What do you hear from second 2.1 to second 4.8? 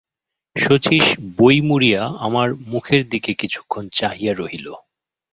আমার মুখের দিকে কিছুক্ষণ চাহিয়া রহিল।